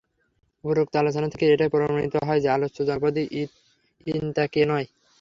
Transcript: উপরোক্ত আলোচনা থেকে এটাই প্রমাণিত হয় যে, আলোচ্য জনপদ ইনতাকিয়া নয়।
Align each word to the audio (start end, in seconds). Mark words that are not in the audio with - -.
উপরোক্ত 0.63 0.93
আলোচনা 0.97 1.27
থেকে 1.33 1.45
এটাই 1.47 1.71
প্রমাণিত 1.73 2.15
হয় 2.27 2.41
যে, 2.43 2.49
আলোচ্য 2.55 2.77
জনপদ 2.89 3.15
ইনতাকিয়া 4.07 4.67
নয়। 4.67 4.87